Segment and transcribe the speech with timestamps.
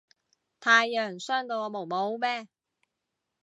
[0.59, 2.47] 太陽傷到我毛毛咩